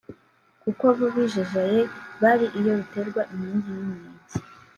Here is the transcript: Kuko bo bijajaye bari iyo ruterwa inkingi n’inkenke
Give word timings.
Kuko 0.61 0.83
bo 0.97 1.07
bijajaye 1.15 1.79
bari 2.21 2.45
iyo 2.59 2.71
ruterwa 2.79 3.21
inkingi 3.33 3.71
n’inkenke 3.77 4.37